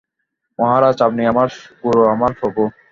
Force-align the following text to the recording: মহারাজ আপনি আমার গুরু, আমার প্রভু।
মহারাজ 0.59 0.97
আপনি 1.01 1.21
আমার 1.25 1.47
গুরু, 1.83 2.01
আমার 2.13 2.31
প্রভু। 2.39 2.61